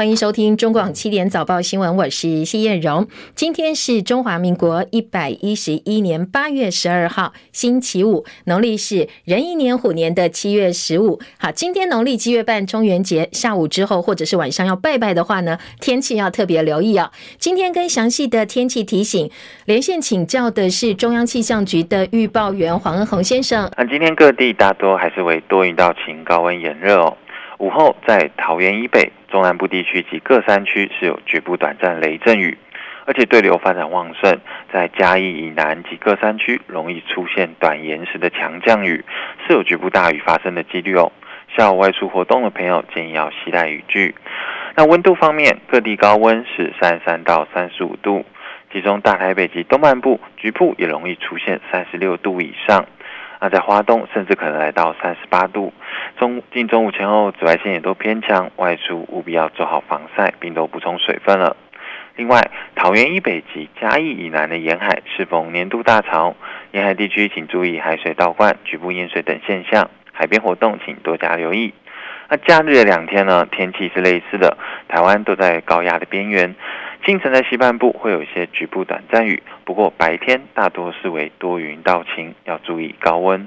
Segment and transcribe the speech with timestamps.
[0.00, 3.08] 欢迎收听中广七点早报新闻，我是谢燕荣。
[3.34, 11.18] 今天是中华民国一百一十一年八月十二号，星期五，农历是壬寅年虎年的七月十五。
[11.36, 17.10] 好，今天农历七月半中元节下午之后，或者是晚上要拜拜的话呢，天气要特别留意啊。
[17.40, 19.28] 今天跟详细的天气提醒
[19.64, 23.68] 连线请教的是中央气象局的预报员黄恩鸿先生。
[23.76, 27.16] 那今天各地大多还是为多云到晴，高温炎热哦。
[27.58, 32.56] 午后在桃园以北、中南部地区及各山区是有局部短暂雷阵雨，
[33.04, 34.38] 而且对流发展旺盛，
[34.72, 39.04] 在嘉义以南及各山区容易出现短延时的强降雨，
[39.44, 41.10] 是有局部大雨发生的几率哦。
[41.56, 44.14] 下午外出活动的朋友建议要携带雨具。
[44.76, 48.24] 那温度方面，各地高温是三十三到三十五度，
[48.72, 52.86] 其中大台北及东半部局部也容易出现三十六度以上。
[53.40, 55.72] 那在花东，甚至可能来到三十八度。
[56.18, 61.56] 中近中午前后，紫外线也都偏强，外出务必要做好防晒，并都补充水分了。
[62.16, 66.34] 另外，桃园以北及嘉义以南的沿海适逢年度大潮，
[66.72, 71.72] 沿海地区请注意海水倒灌、局部淹水等现象，海边活动请多加留意。
[72.28, 76.54] 那假日的两天呢，天气是类似的，台湾都在高压的边缘。
[77.04, 83.46] 清晨在西半部会有一些局部短暂雨，不过白天大多是为多云到晴，要注意高温。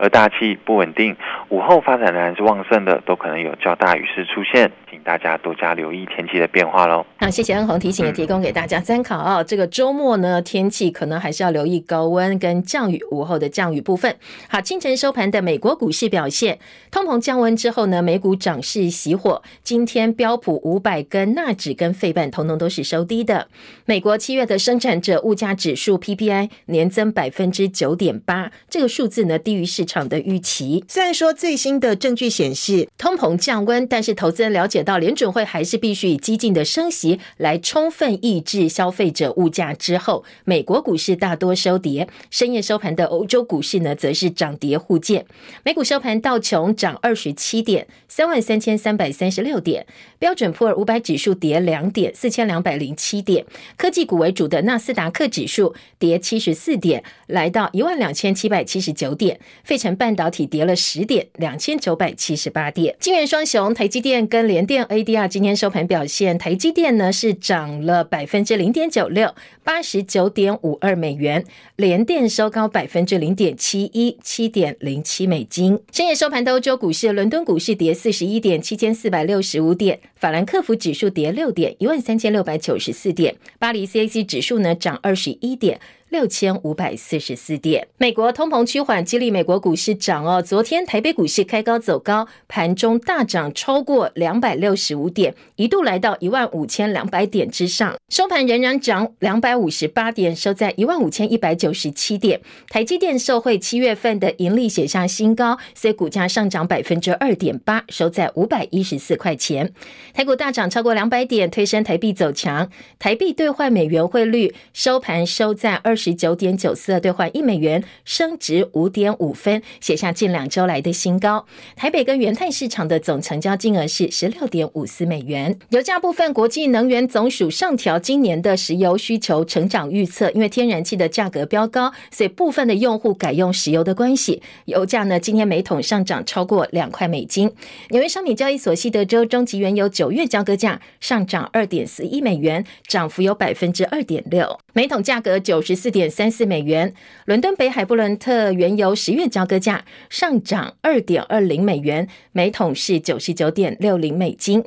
[0.00, 1.14] 而大气不稳定，
[1.50, 7.04] 午后发展仍然是旺盛的，都可能有较大雨势出现，请大家多加留意天气的变化喽。
[7.18, 9.44] 那谢谢恩鸿提醒，也提供给大家参考啊、哦。
[9.44, 14.16] 这个周末呢，天气可能还是要留意高温跟降雨，午后的降雨部分。
[14.48, 16.58] 好，清晨收盘的美国股市表现，
[16.90, 19.42] 通膨降温之后呢，美股涨势熄火。
[19.62, 23.48] 今天标普五百跟纳指跟费半通通都是收低的。
[23.84, 30.84] 美国七月的生产者物价指数 PPI 年增百分之九点八，这个数字呢低于市场的预期。
[30.86, 39.74] 虽然说最新的证据显示通膨降温，但是投资人了解到联准会还是必须以激进的升息来充分抑制消费者物价。
[39.74, 42.08] 之后，美国股市大多收跌。
[42.30, 45.26] 深夜收盘的欧洲股市呢，则是涨跌互见。
[45.64, 49.82] 美股收盘道琼涨二十七点，三万三千三百三十六点；
[50.18, 53.44] 标准普尔五百指数跌两点，四千两百零七点。
[53.76, 59.40] 科技股为主的纳斯达克指数跌七十四点，来到一万两千七百七十九点。
[59.64, 62.94] 费城半导体跌了十点，两千九百七十八点。
[63.00, 71.42] 晶圆双雄台积电跟联电 ADR 今天收盘表现，台积电呢是涨了百分之零点九六，八十九点五二美元；
[71.76, 75.80] 联电收高百分之零点七一，七点零七美金。
[75.90, 85.80] 深夜收盘的欧洲股市，伦敦股市跌四十一点，七千四百六十五点；法兰克福指数跌六点，一万三千六百九十四点；巴黎 CAC 指数呢涨二十一点。
[86.10, 87.88] 六千五百四十四点。
[87.96, 90.42] 美国通膨趋缓，激励美国股市涨哦。
[90.42, 97.96] 昨天台北股市开高走高，盘中大涨超过两百六十五点，一度来到一万五千两百点之上。
[98.08, 102.40] 收盘仍然涨两百五十八点，收在一万五千一百九十七点。
[102.68, 109.72] 台积电受惠七月份的盈利写下新高，所以股价上涨百分之二点八，收在五百一十四块钱。
[110.12, 112.68] 台股大涨超过两百点，推升台币走强。
[112.98, 121.44] 台币兑换美元汇率收盘收在二十九点九四兑换一美元，升值五点五分，写下近两周来的新高。
[121.76, 125.58] 台北跟元泰市场的总成交金额是十六点五四美元。
[125.68, 137.52] 油价部分，国际能源总署上调今年的石油需求成长预测，因为天然气的价格飙高，所以部分的用户改用石油的关系，油价呢今天每桶上涨超过两块美金。
[137.90, 145.89] 纽约商品交易所西德州中级原油九月交割价上涨二点四一美元，涨幅有百分之二点六，每桶价格九十四。
[145.90, 146.94] 点三四美元，
[147.24, 154.64] 伦敦北海布伦特原油十月交割价上涨二点二零美元，每桶是九十九点六零美金。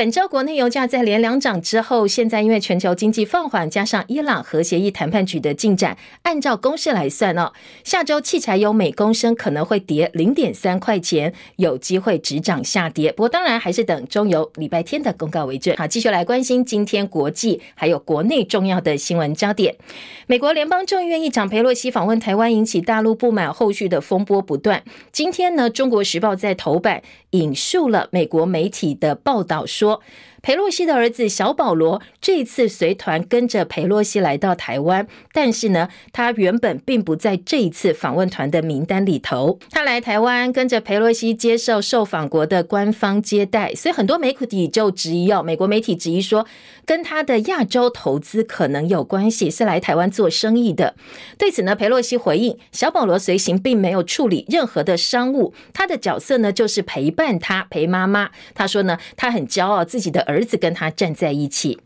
[0.00, 7.52] 本周国内油价在连两涨之后，现在因为全球经济放缓，加上伊朗核协议谈判取得进展，按照公式来算哦，
[7.84, 13.12] 下周汽柴油每公升可能会跌零点三块钱，有机会止涨下跌。
[13.12, 15.76] 不过当然还是等中油礼拜天的公告为准。
[15.76, 19.76] 好，继续来关心今天国际还有国内重要的新闻焦点。
[20.26, 24.82] 美国联邦众议院议长佩洛西访问台湾，引起大陆不满，后续的风波不断。
[25.12, 27.02] 今天呢，《中国时报》在头版
[27.32, 29.89] 引述了美国媒体的报道说。
[29.90, 30.02] を
[30.42, 39.58] 裴洛西的儿子小保罗这一次随团跟着裴洛西来到台湾，但是呢，他原本并不在这一次访问团的名单里头。
[39.70, 46.46] 他来台湾跟着裴洛西接受受访国的官方接待，所以很多媒体就质疑哦，美国媒体质疑说，
[46.86, 50.94] 跟他的亚洲投资可能有关系，是来台湾做生意的。
[51.36, 58.30] 对此呢，裴洛西回应，小保罗随行并没有处理任何的商务，他的角色呢就是陪伴他陪妈妈。
[58.54, 60.24] 他说呢，他很骄傲自己的。
[60.30, 61.78] 儿子跟他站在一起。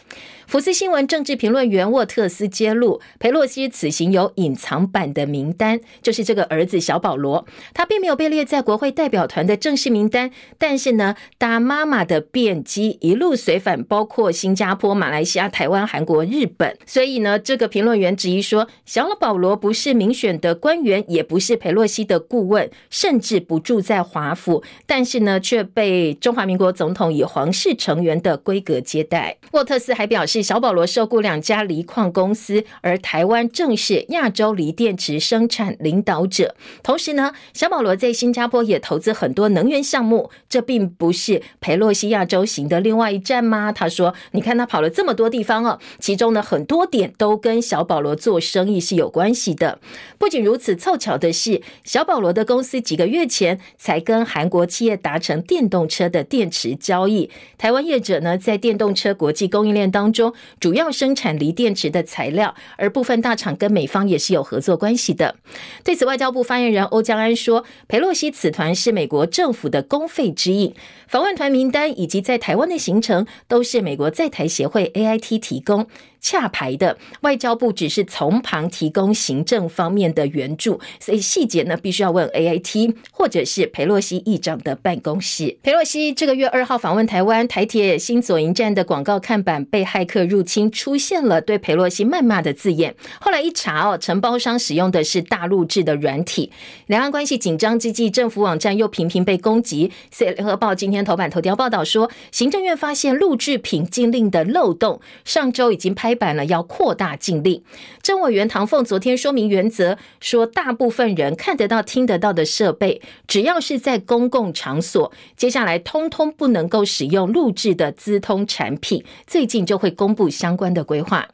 [0.46, 16.76] 福斯新闻政治评论员沃特斯揭露，裴洛西此行有隐藏版的名单，就是这个儿子小保罗，他并没有被列在国会代表团的正式名单，但是呢，搭妈妈的便机一路随返，包括新加坡、马来西亚、台湾、韩国、日本。
[16.86, 29.38] 所以呢，这个评论员质疑说，小保罗不是民选的官员，也不是裴洛西的顾问，甚至不住在华府，但是呢，却被中华民国总统以皇室成员的规格接待。
[29.52, 30.33] 沃特斯还表示。
[30.34, 36.56] 是小保罗受雇两家锂矿公司，而台湾正是亚洲锂电池生产领导者。
[36.82, 40.32] 同时呢，小保罗在新加坡也投资很多能源项目。
[40.48, 43.70] 这并不是裴洛西亚洲行的另外一站吗？
[43.70, 49.78] 他说：“你看他跑了这么多地方哦，其中呢很多点都跟小保罗做生意是有关系的。
[50.18, 57.30] 不仅如此，凑巧的是，小保罗的公司几个月前才跟韩国企业达成电动车的电池交易。
[57.56, 60.23] 台湾业者呢，在电动车国际供应链当中。”
[60.60, 65.34] 主要生产锂电池的材料，而部分大厂跟美方也是有合作关系的。
[65.82, 70.74] 对此，外交部发言人欧江安说：“佩洛西此团是美国政府的公费之一，
[71.08, 75.86] 访问团名单以及在台湾的行程都是美国在台协会 AIT 提供。”
[76.24, 85.58] 洽排的外交部只是从旁提供行政方面的援助，所以细节呢必须要问 AIT 或者是裴洛西议长的办公室。
[85.62, 92.94] 裴洛西这个月二号访问台湾，台铁新左营站的广告看板被骇客入侵，出现了对裴洛西谩骂的字眼。
[93.20, 96.50] 后来一查哦，承包商使用的是大陆制的软体。
[96.86, 99.92] 两岸关系紧张之际，政府网站又频频被攻击。
[100.10, 106.13] 所以联合报今天头版头条报道说，行政院发现录制品禁令的漏洞，上周已经拍。
[106.14, 107.62] 版了要扩大禁令，
[108.02, 121.28] 政委员唐凤昨天说明原则，说大部分人看得到、听得到的设备，只要是在公共场所，接下来通通不能够使用录制的资通产品，最近就会公布相关的规划。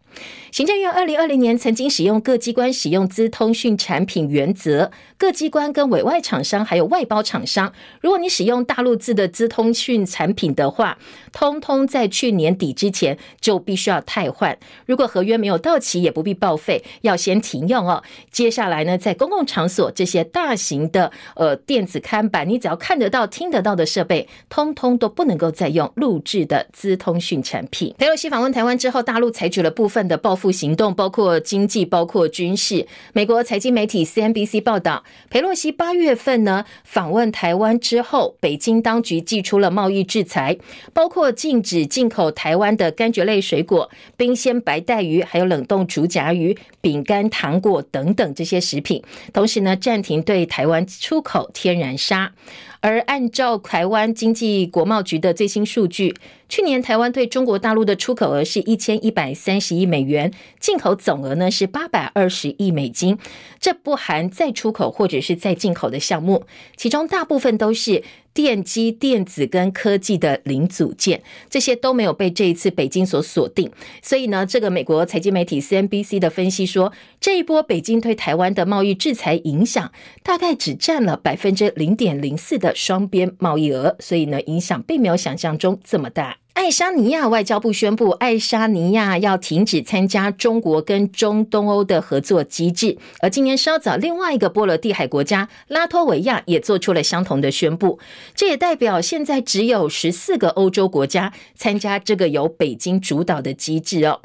[0.51, 10.99] 行政院二零二零年曾经使用各机关使用资通讯产品原则，各机关跟委外厂商还有外包厂商，如果你使用大陆字的资通讯产品的话，
[11.33, 14.59] 通通在去年底之前就必须要汰换。
[14.87, 18.03] 如果合约没有到期，也不必报废，要先停用哦。
[18.33, 27.95] 接下来呢，在公共场所这些大型的呃电子看板，你只要看得到、听得到的设备，通通都不能够再用录制的资通讯产品。
[27.97, 30.00] 裴洛西访问台湾之后，大陆采取了部分。
[30.07, 32.87] 的报复行动包括经济，包括军事。
[33.13, 40.59] 美国财经媒体 CNBC 报道，裴洛西八月份呢访问台湾之后，北京当局祭出了贸易制裁，
[40.93, 49.03] 包括禁止进口台湾的柑橘类水果、冰鲜白带鱼，还有冷冻竹荚鱼、饼干、糖果等等这些食品。
[49.33, 52.33] 同时呢，暂停对台湾出口天然砂。
[52.81, 56.15] 而按照台湾经济国贸局的最新数据，
[56.49, 63.19] 去年台湾对中国大陆的出口额是一千一百三十亿美元，进口总额呢是八百二十亿美金，
[63.59, 66.45] 这不含再出口或者是再进口的项目，
[66.77, 68.03] 其中大部分都是。
[68.33, 73.71] 电机、电子跟科技的零组件，这些都没有被这一次北京所锁定。
[74.03, 79.93] 所以呢，这个美国财经媒体 CNBC 的分析说，这一波北京对台湾的贸易制裁影响，
[80.23, 83.97] 大概只占了百分之零点零四的双边贸易额。
[83.99, 86.39] 所以呢，影响并没有想象中这么大。
[86.61, 92.99] 爱沙尼亚外交部宣布，爱沙尼亚要停止参加中国跟中东欧的合作机制。
[93.21, 97.99] 而今年稍早，另外一个波罗的海国家拉脱维亚也做出了相同的宣布。
[98.35, 104.21] 这也代表现在只有十四个欧洲国家参加这个由北京主导的机制哦。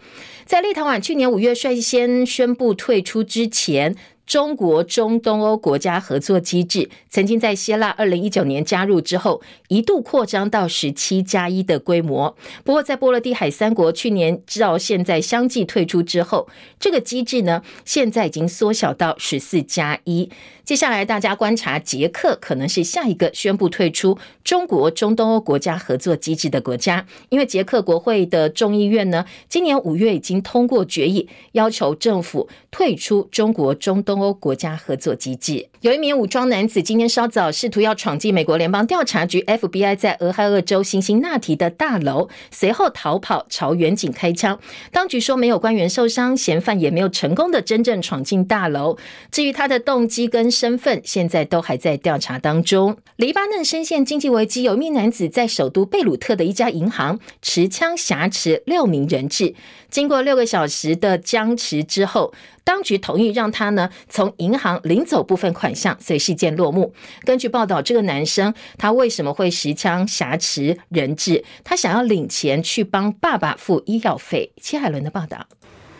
[0.45, 3.95] 在立陶宛去年五月率先宣布退出之前。
[4.25, 12.35] 中国中东欧国家合作机制曾经在希腊二零一九年加入之后，一度扩张到十七加一的规模。
[12.63, 16.47] 不过，在波罗的海三国去年到现在相继退出之后，
[16.79, 20.29] 这个机制呢，现在已经缩小到十四加一。
[20.63, 35.67] 接下来，大家观察捷克可能是下一个宣布退出中国中东欧国家合作机制的国家，因为捷克国会的众议院呢，今年五月已经通过决议，要求政府退出中国中东欧国家合作机制。
[35.81, 44.59] 有一名武装男子今天稍早试图要闯进美国联邦调查局 FBI 在俄亥俄州辛辛那提的大楼，随后逃跑，朝员警开枪。
[44.91, 48.97] 当局说没有官员受伤，嫌犯也没有成功的真正闯进大楼。
[49.31, 52.97] 至于他的动机跟身份现在都还在调查当中。
[53.17, 59.53] 黎巴嫩深陷经济危机，有一名男子在首都贝鲁特的一家银行持枪挟持六名人质。
[59.89, 62.33] 经过六个小时的僵持之后，
[62.65, 66.93] 当局同意让他呢从银行领走部分款项，所以事件落幕。
[67.23, 71.45] 根据报道，这个男生他为什么会持枪挟持人质？
[71.63, 74.51] 他想要领钱去帮爸爸付医药费。
[74.59, 75.47] 戚海伦的报道。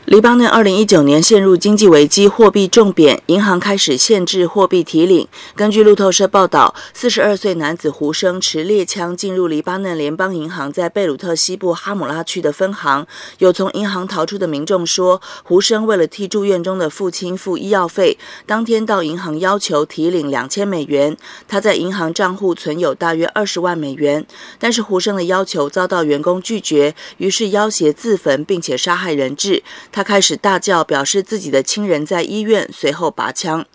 [0.06, 5.28] 黎巴嫩二零一九年陷入经济危机，货币重贬，银行开始限制货币提领。
[5.56, 13.08] 根据路透社报道，四十二岁男子胡生持猎枪进入黎巴嫩联邦银行在贝鲁特西部哈姆拉区的分行。
[13.40, 21.18] 有从银行逃出的民众说，胡生为了替住院中的父亲付医药费，当天到银行要求提领两千美元。
[21.48, 24.24] 他在银行账户存有大约二十万美元，
[24.60, 29.64] 但是胡生的要求遭到员工拒绝，于是要挟自焚，并且杀害人质。
[29.96, 33.66] 他开始大叫，表示自己的亲人在医院，随后拔枪。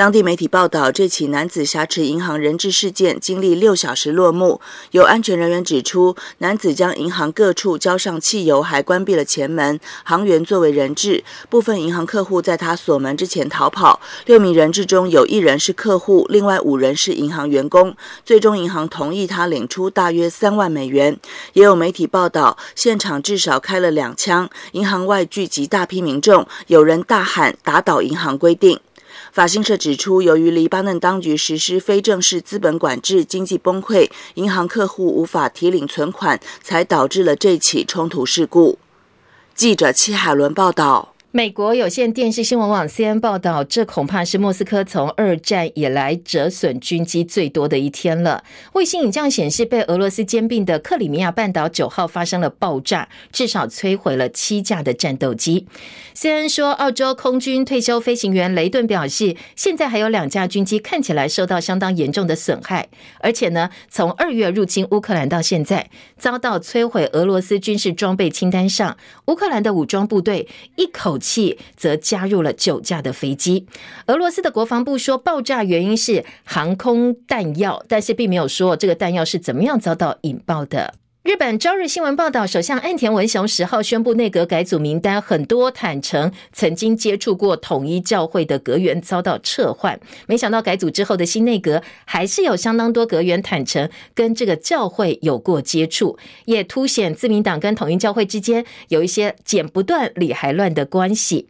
[0.00, 4.58] 当地媒体报道，这起男子挟持银行人质事件经历六小时落幕。
[4.92, 11.22] 有安全人员指出，男子将银行各处浇上汽油，还关闭了前门，行员作为人质。
[11.50, 14.00] 部分银行客户在他锁门之前逃跑。
[14.24, 17.94] 六名人质中有一人是客户，另外五人是银行员工。
[18.24, 21.18] 最终，银行同意他领出大约三万美元。
[21.52, 25.66] 也有媒体报道，现场至少开了两枪，银行外聚集。
[25.66, 28.80] 大批民众，有人大喊“打倒银行规定”。
[29.32, 38.78] 法新社指出，由于黎巴嫩当局实施非正式资本管制，经济崩溃，银行客户无法提领存款，才导致了这起冲突事故。
[39.54, 41.09] 记者戚海伦报道。
[41.32, 48.42] 美国有线电视新闻网 CNN 报道，这恐怕是莫斯科从二战以来折损军机最多的一天了。
[48.72, 55.68] 卫星影像显示，被俄罗斯兼并的克里米亚半岛九号发生了爆炸，至少摧毁了七架的战斗机。
[56.16, 62.88] CNN 说，澳洲空军退休飞行员雷顿表示，现在还有两架军机看起来受到相当严重的损害，
[63.20, 68.96] 而且呢，从二月入侵乌克兰到现在，遭到摧毁俄罗斯军事装备清单上，
[69.26, 73.66] 乌克兰的武装部队一口气则加入了九架的飞机。
[74.06, 80.94] 俄罗斯的国防部说，爆炸原因是航空弹药，但是并没有说这个弹药是怎么样遭到引爆的。
[81.22, 90.00] 日本朝日新闻报道，首相岸田文雄十号宣布内阁改组名单，很多坦承曾经接触过统一教会的阁员遭到撤换。
[90.26, 101.46] 没想到改组之后的新内阁，还是有相当多阁员坦承跟这个教会有过接触，也凸显自民党跟统一教会之间有一些剪不断理还乱的关系。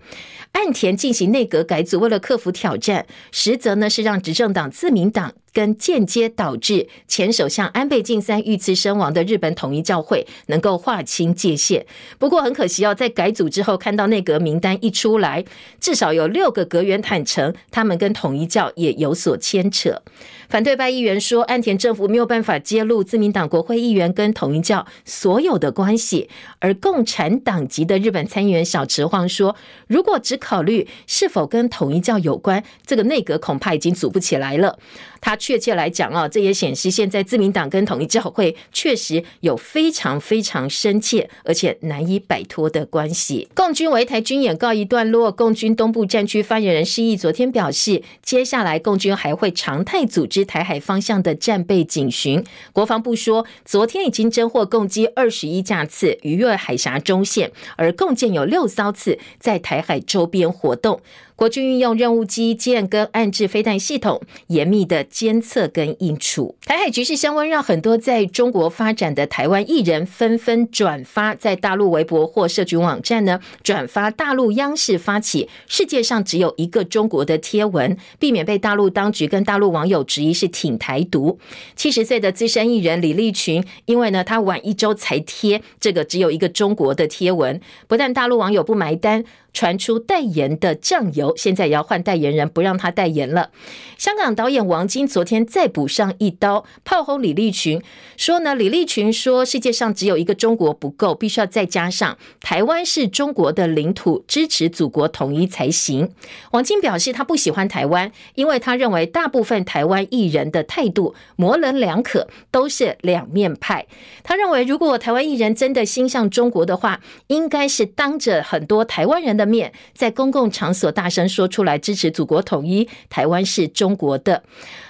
[0.52, 5.32] 岸田进行内阁改组，为了克服挑战，实则呢是让执政党自民党。
[5.52, 11.84] 跟间接导致前首相安倍晋三遇刺身亡的日本统一教会能够划清界限。
[12.20, 15.44] 不过很可惜哦，在改组之后，看到内阁名单一出来，
[15.80, 20.00] 至少有六个阁员坦承，他们跟统一教也有所牵扯。
[20.48, 26.28] 反对派议员说，岸田政府没有办法揭露自民党国会议员跟统一教所有的关系。
[26.60, 29.56] 而共产党籍的日本参议员小池晃说，
[29.88, 34.76] 如果只考虑是否跟统一教有关，这个内阁恐怕已经组不起来了。
[35.20, 43.46] 他确切来讲啊，这也显示现在自民党跟统一教会确实有非常非常深切而且难以摆脱的关系。
[43.54, 52.42] 共军围台军演告一段落，共军东部战区发言人施毅昨天表示，接下来共军还会常态组织台海方向的战备警巡。
[52.72, 61.00] 国防部说，昨天已经侦获共机二十一架次逾越海峡中线，而共建有六艘次在台海周边活动。
[61.40, 66.54] 国军运用任务机舰跟岸置飞弹系统，严密的监测跟应处。
[66.66, 81.38] 台海局势升温，让很多在中国发展的台湾艺人纷纷转发在大陆微博或社群网站呢，转发大陆央视发起“世界上只有一个中国”的贴文，避免被大陆当局跟大陆网友质疑是挺台独。
[81.74, 89.24] 七十岁的资深艺人李立群，因为呢他晚一周才贴这个“只有一个中国”的贴文，不但大陆网友不买单。
[89.52, 93.50] 传出代言的酱油，现在也要换代言人，不让他代言了。
[93.98, 97.82] 香港导演王晶昨天再补上一刀，炮轰李立群，
[98.16, 106.10] 说呢，李立群说世界上只有一个中国不够，必须要再加上台湾是中国的领土，支持祖国统一才行。
[106.52, 113.86] 王晶表示他不喜欢台湾，因为他认为大部分台湾艺人的态度模棱两可，都是两面派。
[114.22, 124.42] 他认为如果台湾艺人真的心向中国的话，应该是当着很多台湾人的面，在公共场所大声说出来支持祖国统一，台湾是中国的。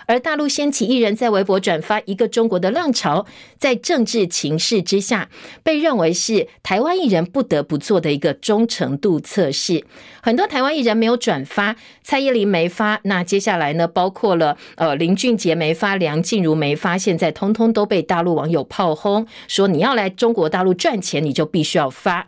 [0.07, 3.27] 而大陆掀起艺人在微博转发一个中国的浪潮，
[3.59, 5.29] 在政治情势之下，
[5.63, 9.85] 被认为是台湾艺人不得不做的一个忠诚度测试。
[10.21, 22.27] 很多台湾艺人没有转发，蔡依林没发，那接下来呢，包括了呃林俊杰没发，梁静茹没发，现在通通都被大陆网友炮轰，说你要来中国大陆赚钱，你就必须要发。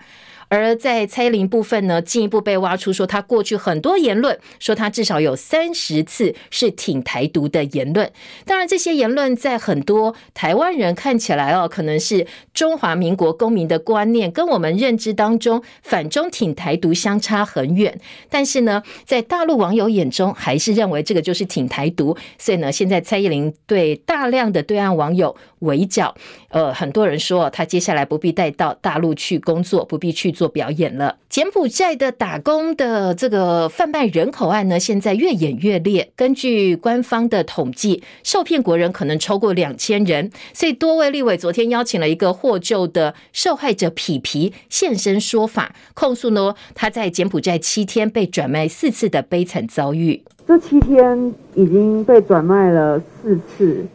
[0.52, 8.12] 而在蔡依林部分呢，进一步被挖出说，他过去很多言论，说他至少有三十次是挺台独的言论。
[8.44, 17.98] 当然，这些言论在很多台湾人看起来哦，可能是中华民国公民的观念，跟我们认知当中反中挺台独相差很远。
[18.28, 22.14] 但是呢，在大陆网友眼中，还是认为这个就是挺台独。
[22.36, 26.14] 所以呢，现在蔡依林对大量的对岸网友围剿，
[26.50, 31.18] 呃，很多人说他接下来不必带到大陆去工作，不必去做做表演了。
[31.28, 36.10] 柬埔寨的打工的这个贩卖人口案呢，现在越演越烈。
[36.16, 40.32] 根据官方的统计，受骗国人可能超过两千人。
[40.52, 50.24] 所以多位立委昨天邀请了一个获救的受害者皮皮现身说法，控诉呢他在柬埔寨七天被转卖四次的悲惨遭遇。
[50.48, 53.86] 这七天已经被转卖了四次，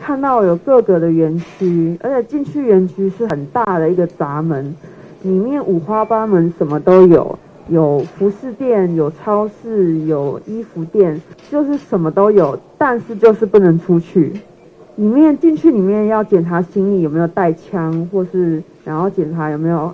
[0.00, 4.74] 看到有各个的园区，而且进去园区是很大的一个闸门。
[5.24, 7.38] 里面五花八门，什么都有，
[7.68, 11.18] 有服饰店，有超市，有衣服店，
[11.50, 14.34] 就是什么都有，但是就是不能出去。
[14.96, 19.90] 里面进去里面要检查行李有没有带枪，或是然后检查有没有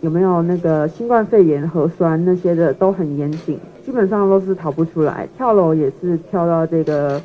[0.00, 5.28] 有没有那个新冠肺炎核酸那些的都很严谨，基本上都是逃不出来。
[5.36, 7.20] 跳楼也是跳到这个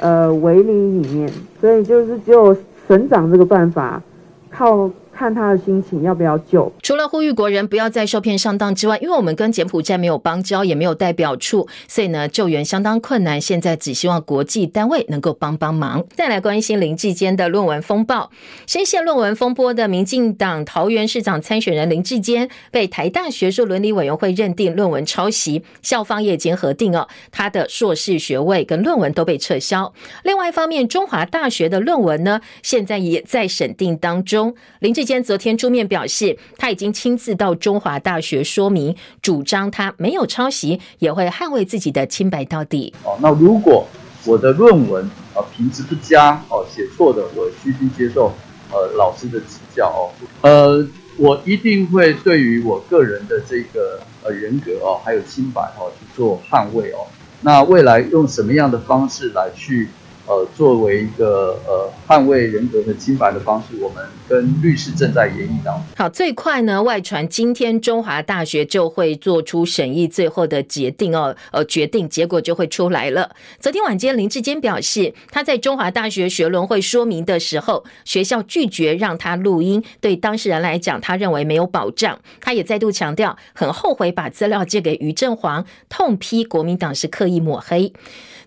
[0.00, 1.30] 呃围篱里面，
[1.62, 2.54] 所以就是只有
[2.86, 4.02] 省长这个办法
[4.50, 4.90] 靠。
[5.20, 6.72] 看他的心情要不要救。
[6.82, 13.38] 除了呼吁国人不要再受骗上当之外，因为我们跟柬埔寨没有邦交，也没有代表处，所以呢救援相当困难。
[13.38, 16.02] 现在只希望国际单位能够帮帮忙。
[16.16, 18.30] 再来关心林志坚的论文风暴，
[18.66, 29.92] 深陷论文风波的民进党桃园市长参选人林志坚被台大学术伦理委员会认定论文抄袭，校方也已经核定哦，他的硕士学位跟论文都被撤销。
[30.22, 34.54] 另外一方面，中华大学的论文呢，现在也在审定当中。
[34.78, 35.20] 林志坚。
[35.22, 42.94] 昨天出面表示，他已经亲自到中华大学说明，主张他没有抄袭，也会捍卫自己的清白到底。
[43.04, 43.86] 哦，那如果
[44.24, 48.32] 我的论文啊品质不佳哦，写错的，我需须接受
[48.70, 50.00] 呃老师的指教哦。
[50.42, 57.06] 呃，我一定会对于我个人的这个呃人格哦，还有清白哦去做捍卫哦。
[57.42, 59.88] 那未来用什么样的方式来去？
[60.30, 65.82] 呃，作为一个呃捍卫人格和清白的方式，我们跟律师正在研议当中。
[65.96, 73.34] 好，最快呢，外传今天中华大学就会做出审议最后的决定哦，呃，决定结果就会出来了。
[73.58, 82.16] 昨天晚间，林志坚表示，他在中华大学学伦会说明的时候，学校拒绝让他录音，对当事人来讲，他认为没有保障。
[82.40, 87.92] 他也再度强调，很后悔把资料借给于振煌，痛批国民党是刻意抹黑。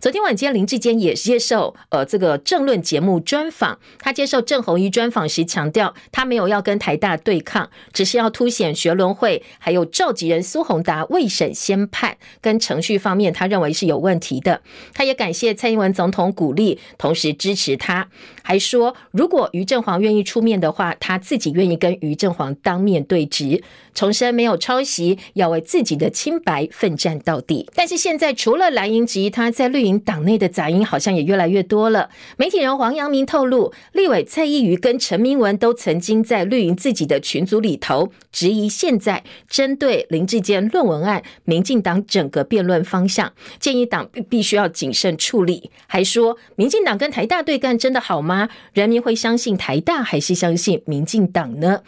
[0.04, 3.80] 昨天晚间，林志坚也接受呃这个政论节目专访。
[4.00, 14.60] 他接受郑红一专访时强调，他没有要跟台大对抗，只是要凸显学伦会还有召集人苏宏达未审先判跟程序方面，他认为是有问题的。
[14.94, 18.10] 他也感谢蔡英文总统鼓励，同时支持他，
[18.42, 23.64] 还说如果于正煌愿意出面的话，他自己愿意跟于正煌当面对质，
[23.94, 27.70] 重申没有抄袭，要为自己的清白奋战到底。
[27.74, 29.93] 但是现在除了蓝营质疑他在绿营。
[30.00, 32.10] 党内的杂音好像也越来越多了。
[32.38, 45.72] 媒体人黄阳明透露，立委蔡依瑜跟陈明文都曾经在绿营自己的群组里头质疑，现在针对林志坚论文案，民进党整个辩论方向，建议党必须要谨慎处理。
[45.88, 48.50] 还说，民进党跟台大对干真的好吗？
[48.74, 51.82] 人民会相信台大还是相信民进党呢？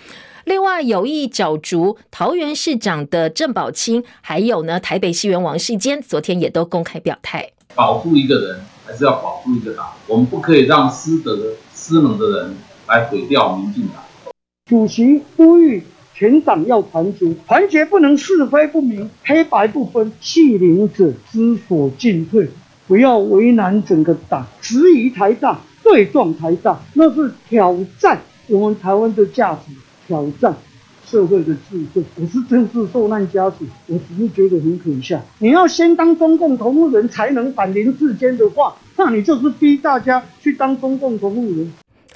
[0.45, 7.54] 另外，有意角逐桃园市长的郑宝清，还有呢台北市议员王世坚，昨天也都公开表态。
[7.75, 9.91] 保护一个人，还是要保护一个党。
[10.07, 12.55] 我们不可以让失德、失能的人
[12.87, 14.01] 来毁掉民进党。
[14.65, 15.83] 主席呼吁
[16.13, 22.49] 全党要团结，团结不能是非不明、黑白不分，欺凌者知所进退，
[22.87, 24.47] 不要为难整个党。
[24.61, 29.73] 质疑台大，对撞台大，那是挑战我们台湾的价值，
[30.07, 30.55] 挑战。
[31.05, 35.21] 社会的智慧，我是政治受难家属，我只是觉得很可笑。
[35.39, 41.71] 你要先当中共同路人，才能反林志坚的话，那你就是逼大家去当中共同路人。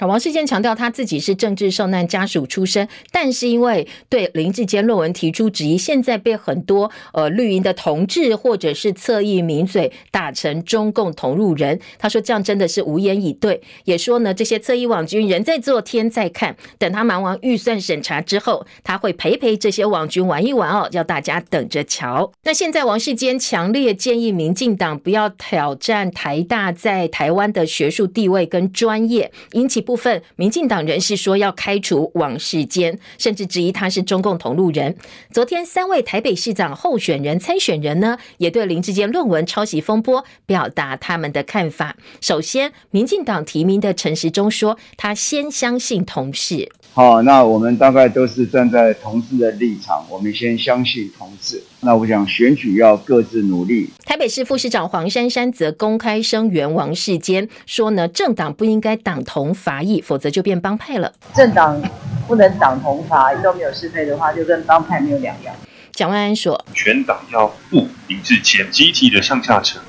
[0.06, 11.78] 王世坚强调他自己是政治受难家属出身，但是因为对林志坚论文提出质疑，现在被很多呃绿营的同志或者是侧翼名嘴打成中共同路人。
[11.98, 22.32] 他说这样真的是无言以对，也说呢这些侧翼网军人在做天在看，等他忙完预算审查之后，他会陪陪这些网军玩一玩哦，要大家等着瞧。
[22.44, 29.80] 那现在王世坚强烈建议民进党不要挑战台大在台湾的学术地位跟专业，引起。
[29.90, 34.96] 部分，民进党人士说要开除王世坚，甚至质疑他是中共同路人。
[35.32, 41.96] 昨天，三位台北市长候选人参选人呢，也对林志坚论文抄袭风波表达他们的看法。
[42.20, 46.70] 首先，民进党提名的陈时中说，他先相信同事。
[46.92, 51.62] 好，那我们大概都是站在同志的立场，我们先相信同志。
[51.80, 53.88] 那我想选举要各自努力。
[54.04, 61.12] 台北市副市长黄珊珊则公开声援王世坚，说呢，政党不应该党同伐异，否则就变帮派了。
[61.32, 61.80] 政党
[62.26, 65.54] 不能党同伐异，都没有是非的话，就跟帮派没有两样。
[65.92, 69.80] 蒋万安说，全党要不林智坚，集体的向下沉。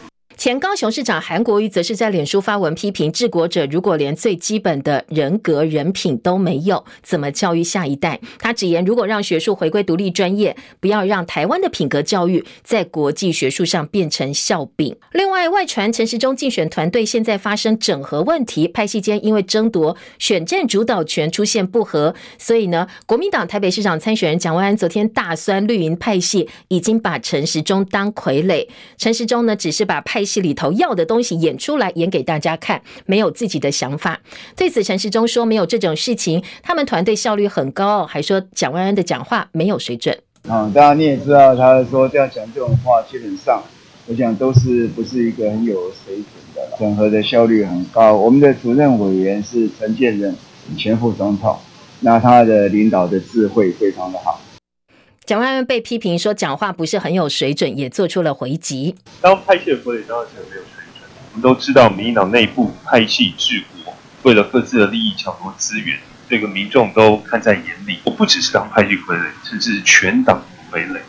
[0.41, 8.19] 前高雄市长韩国瑜则是在脸书发文批评治国者，如果连最基本的人格人品都没有，怎么教育下一代？
[8.39, 14.97] 他直言，如果让学术回归独立专业，不要让台湾的品格教育在国际学术上变成笑柄。
[15.12, 30.25] 另外，外传陈时中竞选团队现在发生整合问题，派系间因为争夺选战主导权出现不和，所以呢，国民党台北市长参选人蒋万安昨天大酸绿营派系已经把陈时中当傀儡，陈时中呢只是把派。
[30.31, 34.21] 戏里头要的东西演出来，演给大家看，没有自己的想法。
[34.55, 40.17] 对此，陈时中说没有这种事情，他们团队效率很高，还说蒋万安的讲话没有水准。
[40.49, 43.61] 嗯，当然你也知道，他说这样讲这种话，基本上
[44.07, 46.77] 我想都是不是一个很有水准的。
[46.79, 50.33] 整合的效率很高，我们的主任委员是陈建仁
[50.77, 51.57] 前副总统，
[51.99, 54.39] 那他的领导的智慧非常的好。
[55.31, 58.93] 蒋万安被批评说讲话不是很有水准，也做出了回击。
[59.21, 61.09] 当派系的傀儡当然是没有水准。
[61.31, 65.97] 我们都知道，民进党内部派系治国，为了各自的利益抢夺资源，
[66.29, 67.99] 这个民众都看在眼里。
[68.03, 70.99] 我不只是当派系傀儡，甚至是全党傀儡。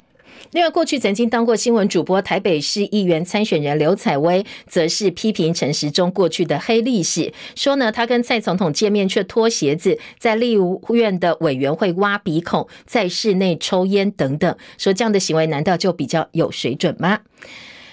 [0.52, 10.54] 另外，过去曾经当过新闻主播台北市议员参选人刘采薇，则是批评陈时中过去的黑历史，说呢，他跟蔡总统见面却脱鞋子，在立
[10.90, 17.20] 院的委员会挖鼻孔，在室内抽烟等等，说这样的行为难道就比较有水准吗？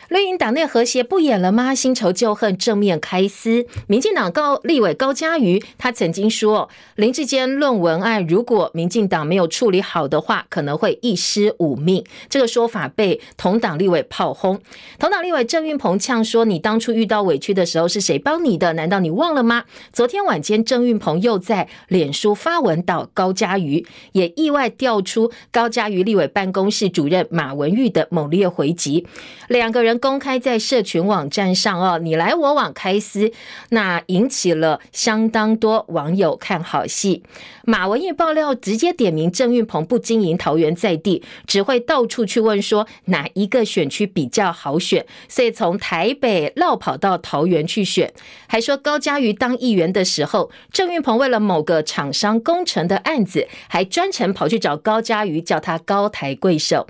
[0.10, 1.76] 绿营党内和谐不演了吗？
[1.76, 3.68] 新仇旧恨正面开撕。
[3.86, 12.04] 民进党高立委高嘉瑜，他曾经说，林志坚论文案如果民进党没有处理好的话，可能会一尸五命。
[12.28, 14.60] 这个说法被同党立委炮轰。
[14.98, 18.74] 同党立委郑运鹏呛说：“你当初遇到委屈的时候是谁帮你的？
[18.74, 29.06] 难道你忘了吗？”昨天晚间，郑运鹏又在脸书发文导高嘉瑜，也意外调出高嘉瑜立委办公室主任马文玉的猛烈回击，
[29.48, 29.99] 两个人。
[30.00, 33.32] 公开在社群网站上哦，你来我往开撕，
[33.70, 37.24] 那引起了相当多网友看好戏。
[37.66, 48.12] 马文义爆料直接点名郑运鹏不经营桃园在地，只会到处去问说哪一个选区比较好选，所以从台北绕跑到桃园去选。
[48.48, 56.88] 还说高嘉瑜当议员的时候，郑运鹏为了某个厂商工程的案子，还专程跑去找高嘉瑜，叫他高抬贵手。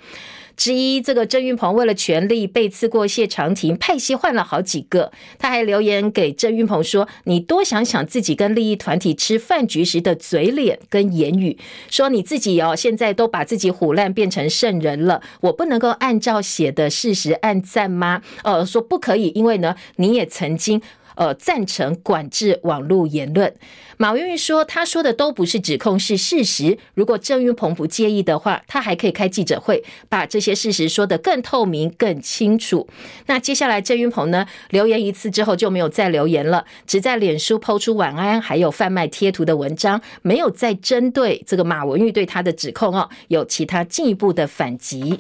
[0.60, 5.10] 之一，这个郑运鹏为了权力背刺过谢长廷，派系换了好几个。
[5.38, 11.58] 他还留言给郑运鹏说：“你多想想自己跟利益团体吃饭局时的嘴脸跟言语，
[11.89, 18.22] 说你自己哦，现在都把自己唬烂变成圣人了，我不能够按照写的事实按赞吗？
[18.43, 20.82] 呃，说不可以，因为呢，你也曾经。”
[21.20, 23.54] 呃，赞成管制网络言论。
[23.98, 26.78] 马文玉说，他说的都不是指控，是事实。
[26.94, 32.88] 如果郑云鹏不介意的话，他还可以开记者会，把这些事实说得更透明、更清楚。
[33.26, 45.20] 那接下来，郑云鹏呢，留言一次之后就没有再留言了，只在脸书抛出晚安，还有贩卖贴图的文章，没有再针对这个马文玉对他的指控哦，有其他进一步的反击。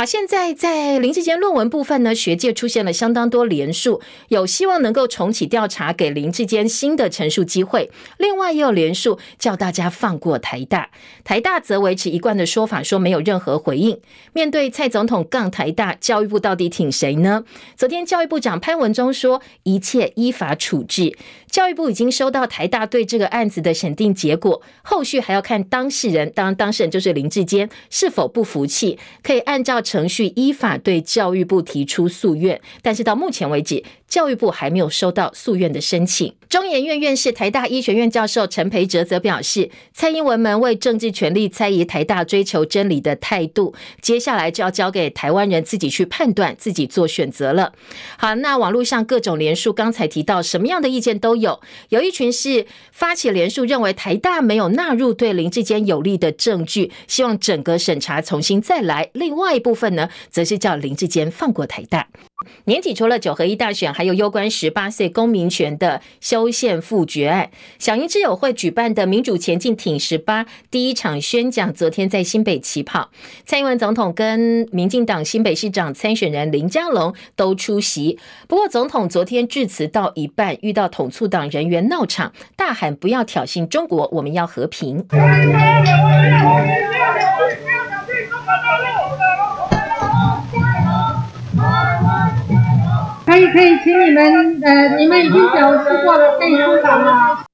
[0.00, 7.90] 好，现在在林志坚论文部分呢，学界出现了相当多连署，有希望能够重启调查，给林志坚新的陈述机会。
[8.16, 10.88] 另外也有连署叫大家放过台大，
[11.22, 14.00] 台大则维持一贯的说法，说没有任何回应。
[14.32, 17.44] 面对蔡总统杠台大，教育部到底挺谁呢？
[17.76, 21.14] 昨天教育部长潘文忠说，一切依法处置。
[21.50, 32.60] 教育部已经收到台大对这个案子的审定结果，后续还要看当事人，当当事人就是林志坚是否不服气，可以按照程序依法对教育部提出诉愿。
[32.80, 36.34] 但是到目前为止，教育部还没有收到诉愿的申请。
[36.48, 47.72] 中研院院士、台大医学院教授陈培哲则表示，蔡英文们为政治权力猜疑台大追求真理的态度，接下来就要交给台湾人自己去判断，自己做选择了。
[48.18, 62.08] 好，那网络上各种连署，刚才提到什么样的意见都有，有一群是发起连署，认为台大没有纳入对林志坚有利的证据，希望整个审查重新再来；另外一部分呢，则是叫林志坚放过台大。
[62.64, 67.50] 年底除了九合一大选，还有攸关十八岁公民权的修宪复决案。
[67.78, 73.10] 小英之友会举办的民主前进挺十八第一场宣讲，昨天在新北起跑。
[73.44, 78.18] 蔡英文总统跟民进党新北市长参选人林佳龙都出席。
[78.48, 85.04] 不过，总统昨天致辞到一半，遇到统促党人员闹场，大喊不要挑衅中国，我们要和平。
[93.52, 97.44] 可以，请你们呃，你们已经表示过了，可以出场了。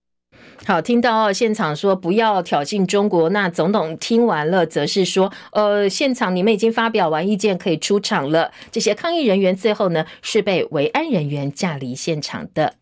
[0.66, 8.50] 好，听到现场说不要挑衅中国，那总统听完了，则是说，呃，现场你们已经发表完意见，可以出场了。
[8.72, 12.74] 这些抗议人员最后呢，是被维安人员架离现场的。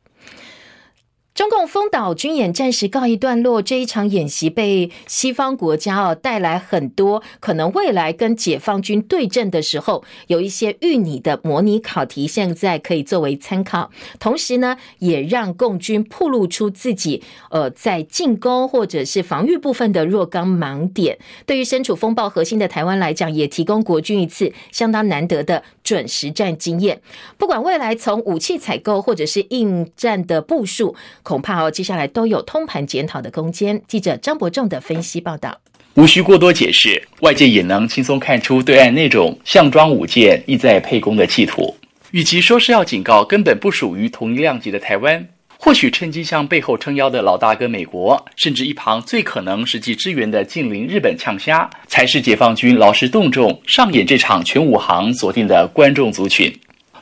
[1.34, 13.90] 中共丰岛军演暂时告一段落，这一场演习被西方国家哦带来很多可能未来跟解放军对阵的时候有一些预拟的模拟考题，现在可以作为参考。
[14.20, 17.20] 同时呢，也让共军暴露出自己
[17.50, 21.18] 呃在进攻或者是防御部分的若干盲点。
[21.44, 27.00] 对于身处风暴核心的台湾来讲，也提供国军一次相当难得的准实战经验。
[27.38, 30.96] 不管未来从武器采购或者是应战的部署。
[31.22, 33.80] 恐怕哦，接下来都有通盘检讨的空间。
[33.86, 35.60] 记者张伯仲的分析报道，
[35.94, 41.76] 无需过多解释，外界也能轻松看出对岸那种项庄舞剑、意在沛公的企图。
[42.10, 45.28] 与其说是要警告根本不属于同一量级的台湾，
[45.64, 56.54] 或许趁机向背后撑腰的老大哥美国，甚至一旁最可能实际支援的近邻日本呛虾，才是解放军劳师动众上演这场全武行锁定的观众族群。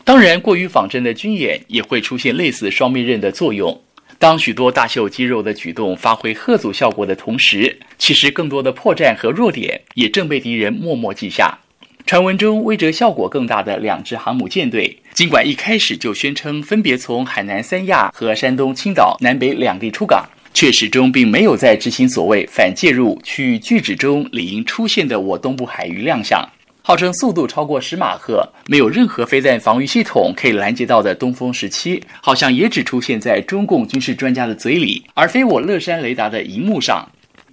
[0.04, 3.76] 当然，过于仿真的军演也会出现类似双面刃的作用。
[4.20, 11.58] 当许多大秀肌肉的举动发挥贺阻效果的同时，其实更多的破绽和弱点也正被敌人默默记下。
[12.06, 26.42] 传闻中威慑效果更大的两支航母舰队，尽管一开始就宣称分别从海南三亚和山东青岛南北两地出港，却始终并没有在执行所谓反介入区域拒止中理应出现的我东部海域亮相。
[26.84, 37.08] 号称速度超过十马赫，没有任何飞弹防御系统可以拦截到的东风十七，好像也只出现在中共军事专家的嘴里，而非我乐山雷达的荧幕上。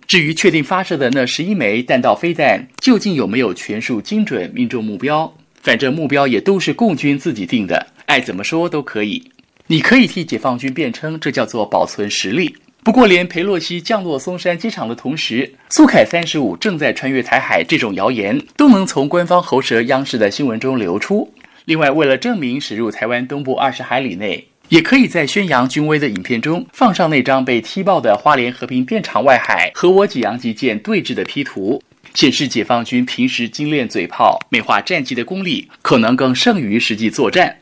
[0.08, 5.32] 至于确定发射的那十一枚弹道飞弹，究竟有没有全数精准命中目标？
[5.62, 9.32] 反正目标也都是共军自己定的，爱怎么说都可以。
[9.68, 12.56] 你可以替解放军辩称，这叫做保存实力。
[12.82, 21.32] 不过，连裴洛西降落松山机场的同时，苏凯三十五正在穿越台海这种谣言，都能从官方喉舌央视的新闻中流出。
[21.66, 37.58] 另外，为了证明驶入台湾东部二十海里内，也可以在宣扬军威的影片中放上那张被踢爆的花莲和平电厂外海和我几洋级舰对峙的 P 图，显示解放军平时精炼嘴炮、美化战绩的功力，可能更胜于实际作战。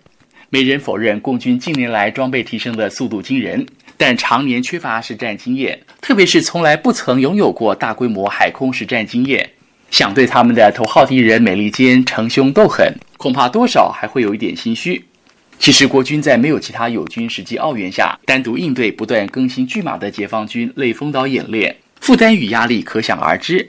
[0.49, 3.65] 没人否认共军近年来装备提升的速度惊人。
[3.99, 9.49] 但常年缺乏实战经验，特别是从来不曾拥有过大规模海空实战经验，
[9.89, 15.03] 想对他们的头号敌人美利坚逞凶斗狠，恐怕多少还会有一点心虚。
[15.57, 23.67] 其实国军在没有其他友军实际奥援下，单独应对不断更新巨马的解放军类风岛演练，负担与压力可想而知。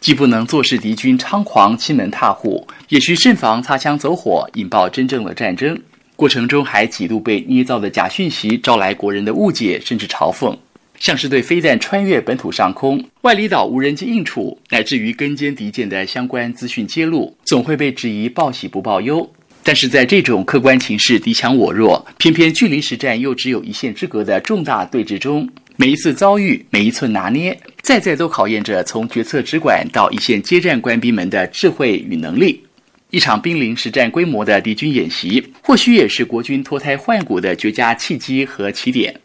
[0.00, 5.80] 既不能坐视敌军猖狂侵门踏户，也需慎防擦枪走火，引爆真正的战争。
[6.16, 10.54] 过程中还几度被捏造的假讯息招来国人的误解甚至嘲讽，
[10.98, 19.30] 像是对飞弹穿越本土上空、外离岛无人机应处，乃至于跟监敌舰的相关资讯揭露，总会被质疑报喜不报忧。
[19.62, 25.48] 但是在这种客观情势敌强我弱，偏偏距离实战又只有一线之隔的重大对峙中，
[25.80, 32.62] 每一次遭遇，每一寸拿捏，再再都考验着从决策直管到一线接战官兵们的智慧与能力。
[33.08, 39.18] 一场濒临实战规模的敌军演习，或许也是国军脱胎换骨的绝佳契机和起点。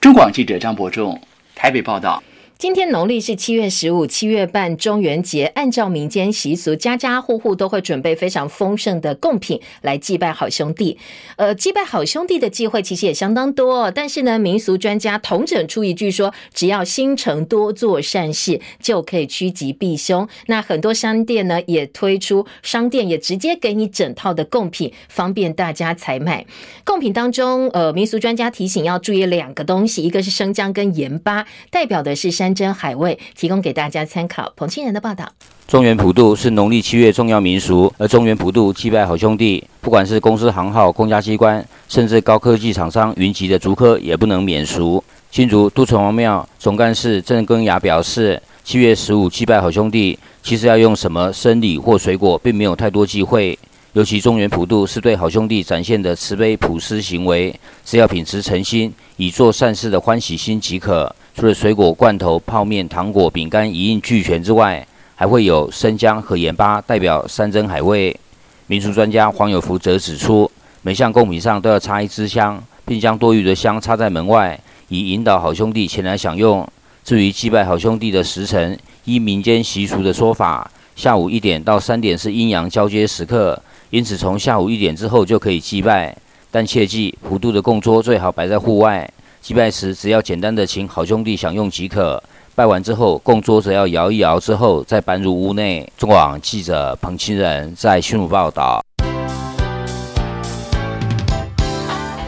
[0.00, 1.22] 中广记者张伯仲
[1.54, 2.20] 台北报道。
[2.58, 5.44] 今天农历是七月十五，七月半中元节。
[5.54, 10.96] 按照民间习俗，家家户户都会准备非常丰盛的贡品来祭拜好兄弟。
[11.36, 20.26] 呃，祭拜好兄弟的机会其实也相当多，但是呢，民俗专家统整出一句说，只要心诚多做善事，就可以趋吉避凶。
[20.46, 26.46] 那很多商店呢，也推出商店也直接给你整套的贡品，方便大家采买。
[26.84, 32.45] 贡品当中，呃，民俗专家提醒要注意两个东西，一个是生姜跟盐巴，代表的是山。
[32.46, 34.52] 山珍海味提供给大家参考。
[34.54, 35.28] 彭庆仁的报道：
[35.66, 45.02] 中原普渡是农历七月重要民俗，而中原普渡祭拜好兄弟，不管是公司行号、公家机关，甚至高科技厂商云集的竹科，也不能免俗。
[45.32, 53.58] 新竹都城隍庙总干事郑根雅表示，七月十五祭拜好兄弟，其实要用什么生礼或水果，并没有太多忌讳。
[53.96, 61.10] 尤其中原普渡是对好兄弟展现的慈悲普施行为，只要秉持诚心，以做善事的欢喜心即可。
[61.34, 68.14] 除了水果、罐头、泡面、糖果、饼干一应俱全之外，还会有生姜和盐巴，代表山珍海味。
[68.66, 70.50] 民俗专家黄有福则指出，
[70.82, 76.68] 每项贡品上都要插一支香，并将多余的香插在门外，以引导好兄弟前来享用。
[77.02, 83.62] 至于祭拜好兄弟的时辰，依民间习俗的说法，下午一点到三点是阴阳交接时刻。
[83.90, 86.16] 因此，从下午一点之后就可以祭拜，
[86.50, 89.08] 但切记普渡的供桌最好摆在户外。
[89.40, 92.22] 祭拜时，只要简单的请好兄弟享用即可。
[92.56, 95.88] 拜完之后，供桌则要摇一摇之后再搬入屋内。
[95.96, 98.82] 中广记者彭清仁在新竹报道。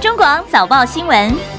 [0.01, 1.58] 中广早报新闻。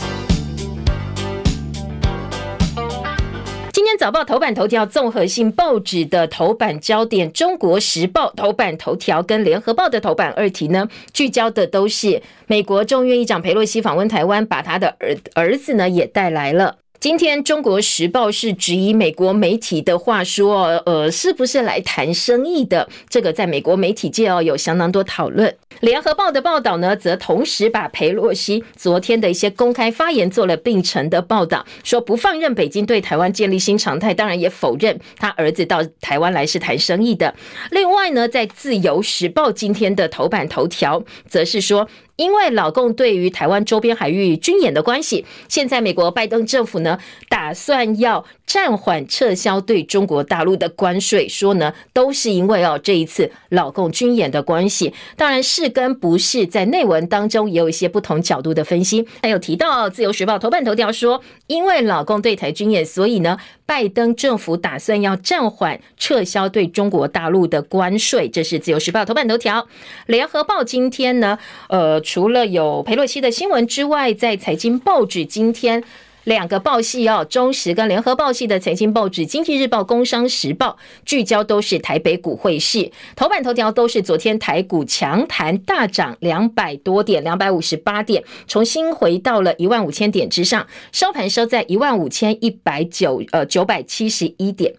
[3.98, 16.78] 早报头版头条，综合性报纸的头版焦点，《中国时报》头版头条跟《联合报》的头版二题呢，聚焦的都是美国众议院议长佩洛西访问台湾，把他的儿儿子呢也带来了。
[17.00, 22.90] 今天《中国时报》是质疑美国媒体的话说，呃，是不是来谈生意的？
[23.08, 25.50] 这个在美国媒体界哦有相当多讨论。
[25.80, 37.34] 《联合报》的报道呢，则同时把裴洛西昨天的一些公开发言做了并陈的报道，说不放任北京对台湾建立新常态，当然也否认他儿子到台湾来是谈生意的。
[37.72, 41.88] 另外呢，在《自由时报》今天的头版头条，则是说。
[42.20, 54.94] 因为老共对于台湾周边海域军演的关系，现在美国拜登政府呢，打算要暂缓撤销对中国大陆的关税，说呢都是因为哦这一次老共军演的关系。
[55.16, 59.08] 当然是跟不是，在内文当中也有一些不同角度的分析。
[59.24, 63.38] 还有提到《自由时报》头版头条说，因为老共对台军演，所以呢。
[63.70, 69.68] 拜登政府打算要暂缓撤销对中国大陆的关税，这是自由时报头版头条。
[70.08, 71.38] 联合报今天呢，
[71.70, 75.84] 呃，除了有裴洛西的新闻之外，在财经报纸今天。
[76.26, 80.72] 两个报系哦，中时跟联合报系的财经报纸《经济日报》《工商时报》
[81.06, 94.74] 聚焦都是台北股汇市，头版头条都是昨天台股强弹大涨两百多点，两百五十八点，重新回到了一万五千点之上，收盘收在一万五千一百九呃九百七十一点，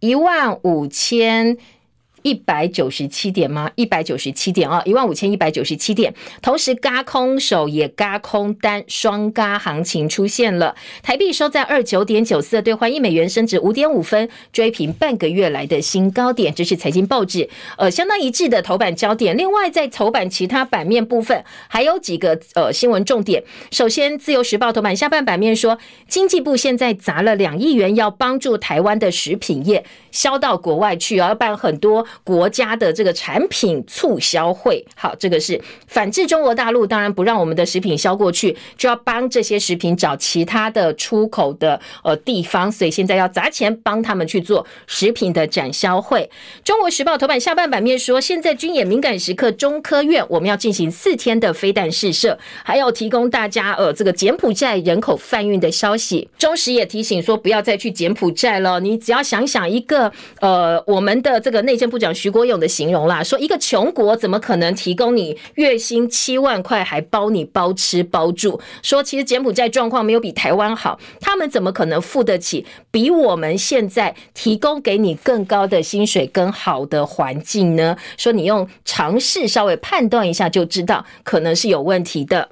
[0.00, 1.56] 一万五千。
[2.24, 3.70] 一百九十七点吗？
[3.74, 6.14] 一百九十七点啊，一万五千一百九十七点。
[6.40, 10.74] 同时，轧空手也轧空单，双轧行情出现了。
[11.02, 16.54] 台币收在二九点九四，兑换一美元升值五点五分，追平半个月来的新高点。
[16.54, 19.36] 这是财经报纸呃相当一致的头版焦点。
[19.36, 23.44] 另外，在头版其他版面部分，还有几个呃新闻重点。
[23.70, 32.06] 首先，《自由时报》头版下半版面说，经济部现在砸了两亿元，要帮助台湾的食品业销到国外去，要办很多。
[32.22, 46.30] 国家的这个产品促销会，好，这个是反制中国大陆，当然不让我们的食品销过去，就要帮这些食品找其他的出口的呃地方，所以现在要砸钱帮他们去做食品的展销会。
[46.62, 56.28] 中国时报头版下半版面说，现在军演敏感时刻，中科院我们要进行四天的飞弹试射，还要提供大家呃这个柬埔寨人口贩运的消息。
[56.38, 61.98] 中时也提醒说，不要再去柬埔寨了，你只要想想一个呃我们的这个内政部。
[62.04, 68.60] 讲徐国勇的形容啦，说一个穷国怎么可能提供你月薪七万块，还包你包吃包住？
[68.82, 77.96] 说其实柬埔寨状况没有比台湾好，他们怎么可能付得起比我们现在提供给你更高的薪水、更好的环境呢？
[78.18, 82.50] 说你用尝试稍微判断一下就知道，可能是有问题的。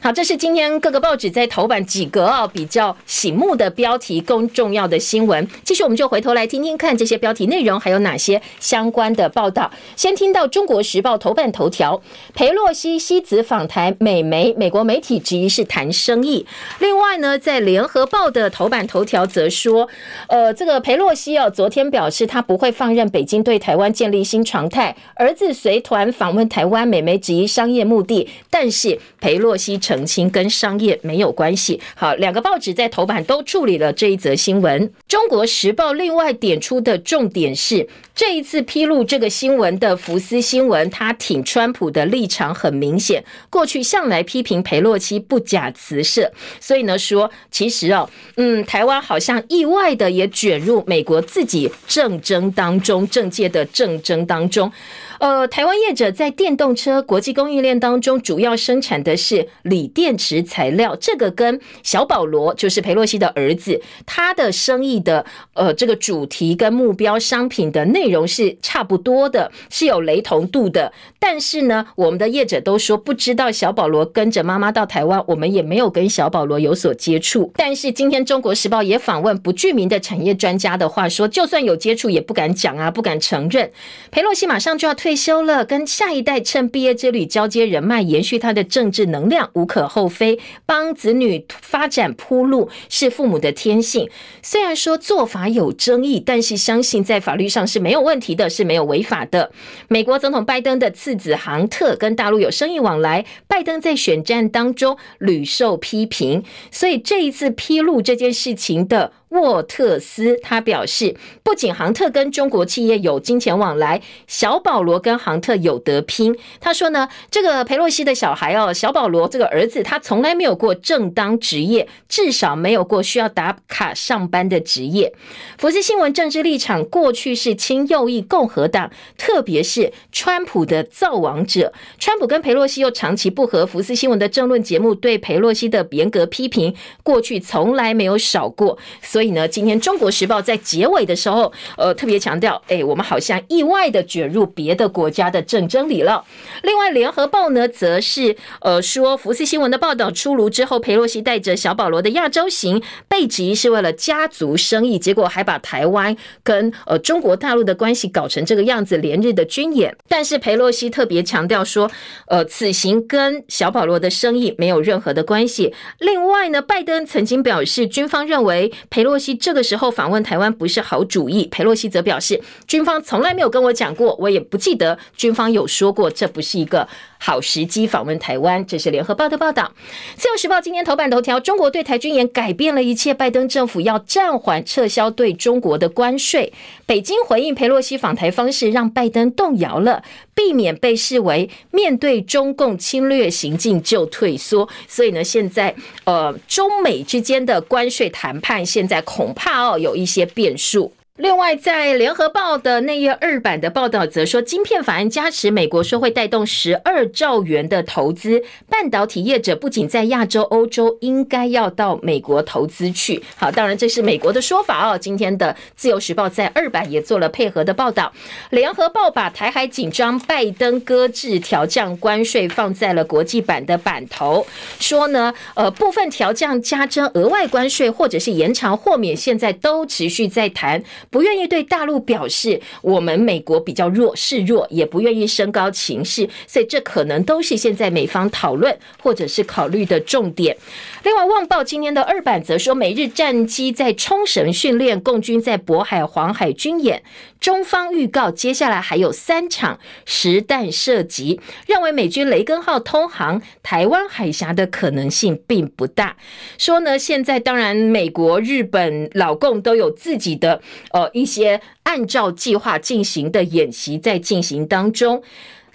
[0.00, 5.46] 好，这是今天各个报纸在头版几个啊比较醒目的标题，更重要的新闻。
[5.62, 9.70] 继续，我们就回头来听听看这些标题内容还有哪些相关的报道。
[9.96, 12.02] 先听到《中国时报》头版头条：
[12.34, 16.44] 裴洛西西子访台，美媒美国媒体质疑是谈生意。
[16.80, 19.88] 另外呢，在《联合报》的头版头条则说，
[20.28, 29.78] 呃，这个裴洛西哦，昨天表示他不会放任北京对台湾建立新常态，儿子随团访问台湾，美媒质疑商业目的，但是裴洛西。
[29.84, 31.78] 澄清跟商业没有关系。
[31.94, 34.90] 好，两个报纸在头版都处理了这一则新闻。
[35.06, 43.22] 中国时报另外点出的重点是，这一次披露这个新闻的福斯新闻，他挺川普的立场很明显。
[43.50, 54.72] 过去向来批评裴洛西不假辞色，所以呢说，其实哦，嗯，台湾好像意外的也卷入美国自己政争当中，政界的政争当中。
[55.20, 70.92] 呃，台湾业者在电动车国际供应链当中，主要生产的是锂电池材料，这个跟小保罗就是裴洛西的儿子，他的生意的呃这个主题跟目标商品的内容是差不多的，是有雷同度的。
[71.18, 77.52] 但是呢，我们的业者都说不知道小保罗跟着妈妈到台湾，我们也没有跟小保罗有所接触。
[77.56, 83.70] 但是今天《中国时报》也访问不具名的产业专家的话说，就算有接触，也不敢讲啊，不敢承认。
[84.10, 90.40] 裴洛西马上就要退休了，跟下一代趁毕业之旅交接人脉，延续他的政治能量，无可厚非。
[90.64, 94.08] 帮子女发展铺路是父母的天性。
[94.42, 99.52] 虽然说做法有争议，但是相信在法律上是没有问题的，是没有违法的。
[99.88, 109.12] 美国总统拜登的次子杭特跟大陆有生意往来，拜登在选战当中屡受批评，所以这一次披露这件事情的。
[109.34, 116.36] 沃特斯他表示，不仅杭特跟中国企业有金钱往来，小保罗跟杭特有得拼。
[116.60, 125.12] 他说呢，这个佩洛西的小孩哦，小保罗这个儿子，他从来没有过正当职业，至少没有过需要打卡上班的职业。
[125.58, 131.72] 福斯新闻政治立场过去是亲右翼共和党，特别是川普的造王者。
[131.98, 136.72] 川普跟佩洛西又长期不和，福斯新闻的政论节目对佩洛西的严格批评，
[137.02, 139.23] 过去从来没有少过，所以。
[139.24, 146.22] 所以呢，今天《中国时报》在结尾的时候，呃，特别强调，哎，我们好像意外的卷入别的国家的政争里了。
[146.62, 159.96] 另外，《联合报》呢，则是呃说，福斯新闻的报道出炉之后，佩洛西带着小保罗的亚洲行，被指是为了家族生意，结果还把台湾跟呃中国大陆的关系搞成这个样子，连日的军演。
[160.06, 161.90] 但是佩洛西特别强调说，
[162.26, 165.72] 呃，此行跟小保罗的生意没有任何的关系。
[165.98, 169.13] 另外呢，拜登曾经表示，军方认为佩洛。
[169.14, 171.46] 洛西这个时候访问台湾不是好主意。
[171.46, 176.88] 裴洛西则表示，军方从来没有跟我讲过，我也不记得军方有说过，这不是一个
[177.18, 178.66] 好时机访问台湾。
[178.66, 179.70] 这是联合报的报道。
[180.16, 186.52] 自由时报今天头版头条：中国对台军演改变了一切，拜登政府要暂缓撤销对中国的关税。
[186.84, 190.02] 北京回应裴洛西访台方式，让拜登动摇了，
[190.34, 194.68] 避免被视为面对中共侵略行径就退缩。
[194.88, 195.74] 所以呢，现在
[196.04, 198.94] 呃，中美之间的关税谈判现在。
[199.04, 200.92] 恐怕哦，有一些变数。
[201.16, 213.22] 另外，在联合报的内页二版的报道则说，晶片法案加持，美国说会带动十二兆元的投资，半导体业者不仅在亚洲、欧洲，应该要到美国投资去。
[213.36, 214.98] 好，当然这是美国的说法哦。
[214.98, 218.12] 今天的自由时报在二版也做了配合的报道。
[218.50, 224.44] 联合报把台海紧张，拜登搁置调降关税放在了国际版的版头，
[224.80, 230.82] 说呢，呃，部分调降、加征额外关税，或者是延长豁免，现在都持续在谈。
[231.14, 240.56] 不愿意对大陆表示我们美国比较弱示弱，也不愿意升高情势，所以这可能都是现在美方讨论或者是考虑的重点。
[241.04, 247.02] 另外，《旺报》今天的二版则说，美日战机在冲绳训练，共军在渤海、黄海军演，
[247.38, 256.16] 中方预告接下来还有三场实弹射击，认为美军雷根号通航台湾海峡的可能性并不大。
[256.56, 260.62] 说呢，现在当然美国、日本、老共都有自己的。
[260.92, 265.22] 呃，一些按照计划进行的演习在进行当中。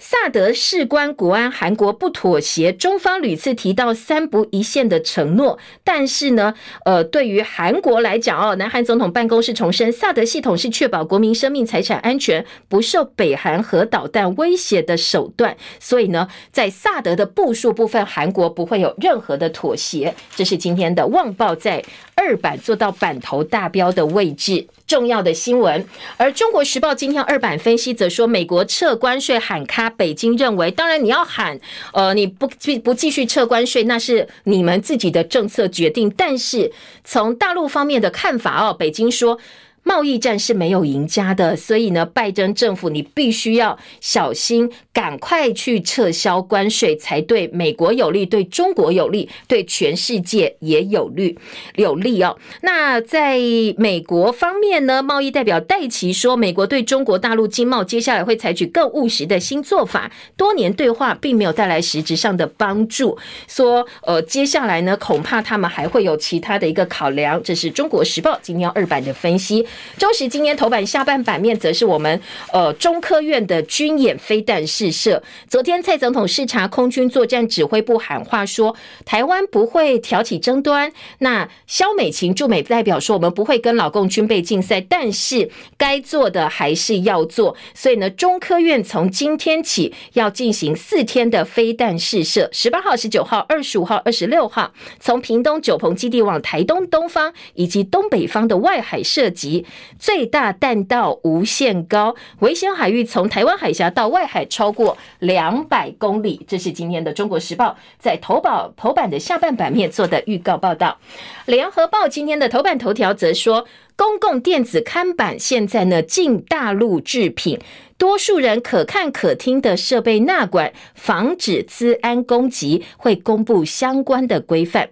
[0.02, 2.72] 萨德事关国安，韩国不妥协。
[2.72, 6.54] 中方屡次提到三不一线的承诺，但是呢，
[6.86, 15.54] 呃，对于韩国来讲哦，南韩总统办公室重申，萨德系统是确保国民生命财产安全，不受北韩核导弹威胁的手段。
[15.78, 20.14] 所以呢，在萨德的部署部分，韩国不会有任何的妥协。
[20.34, 21.84] 这是今天的《旺报》在
[22.20, 24.66] 二版做到版头大标的位置。
[24.86, 31.58] 重要的新闻，而中国时报今天二版分析则说，美国撤关税喊卡，北京认为，当然你要喊，
[31.92, 36.12] 呃，你不继不继续撤关税，那是你们自己的政策决定。
[36.16, 36.70] 但是
[37.04, 39.38] 从大陆方面的看法哦，北京说。
[39.82, 51.36] 贸易战是没有赢家的，所以呢，拜登政府你必须要小心，赶快去撤销关税，才对美国有利，对中国有利，对全世界也有利
[51.76, 52.38] 有利哦。
[52.60, 53.38] 那在
[53.78, 63.18] 美国方面呢，贸易代表戴琪说，美国对中国大陆经贸接下来会采取更务实的新做法，多年对话并没有带来实质上的帮助，
[63.48, 67.42] 说呃，接下来呢，恐怕他们还会有其他的一个考量。
[67.42, 69.66] 这是中国时报今天二版的分析。
[69.98, 72.20] 中时今天头版下半版面则是我们
[72.52, 75.22] 呃中科院的军演飞弹试射。
[75.48, 80.90] 昨天蔡总统视察空军作战指挥部喊话说，台湾不会挑起争端。
[81.18, 87.56] 那萧美琴驻美代表说，我们不会跟老共军备竞赛，但是该做的还是要做。
[87.74, 99.59] 所以呢，中科院从今天起要进行四天的飞弹试射，十八号、十九号、二十五号、二十六号，从屏东九鹏基地往台东东方以及东北方的外海射击
[99.98, 106.44] 最大弹道无限高，危险海域从台湾海峡到外海超过两百公里。
[106.46, 110.98] 这是今天的《中国时报》在头版头版的下半版面做的预告报道。
[111.50, 117.58] 《联合报》今天的头版头条则说，公共电子看板现在呢进大陆制品。
[118.00, 124.88] 多数人可看可听的设备纳管，防止资安攻击，会公布相关的规范。